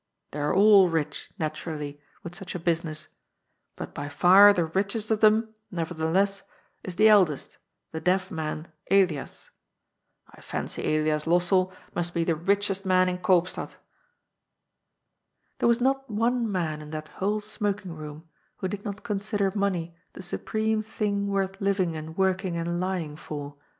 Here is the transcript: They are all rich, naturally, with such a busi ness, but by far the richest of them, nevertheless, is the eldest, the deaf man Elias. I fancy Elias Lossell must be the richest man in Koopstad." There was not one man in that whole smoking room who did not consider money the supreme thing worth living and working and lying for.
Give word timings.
They 0.31 0.39
are 0.39 0.51
all 0.55 0.89
rich, 0.89 1.29
naturally, 1.37 2.01
with 2.23 2.33
such 2.33 2.55
a 2.55 2.59
busi 2.59 2.85
ness, 2.85 3.07
but 3.75 3.93
by 3.93 4.09
far 4.09 4.51
the 4.51 4.65
richest 4.65 5.11
of 5.11 5.19
them, 5.21 5.53
nevertheless, 5.69 6.41
is 6.83 6.95
the 6.95 7.07
eldest, 7.07 7.59
the 7.91 8.01
deaf 8.01 8.31
man 8.31 8.69
Elias. 8.89 9.51
I 10.27 10.41
fancy 10.41 10.81
Elias 10.95 11.25
Lossell 11.25 11.71
must 11.93 12.15
be 12.15 12.23
the 12.23 12.33
richest 12.33 12.83
man 12.83 13.09
in 13.09 13.19
Koopstad." 13.19 13.75
There 15.59 15.69
was 15.69 15.79
not 15.79 16.09
one 16.09 16.51
man 16.51 16.81
in 16.81 16.89
that 16.89 17.09
whole 17.09 17.39
smoking 17.39 17.91
room 17.93 18.27
who 18.57 18.67
did 18.67 18.83
not 18.83 19.03
consider 19.03 19.51
money 19.53 19.95
the 20.13 20.23
supreme 20.23 20.81
thing 20.81 21.27
worth 21.27 21.61
living 21.61 21.95
and 21.95 22.17
working 22.17 22.57
and 22.57 22.79
lying 22.79 23.15
for. 23.17 23.55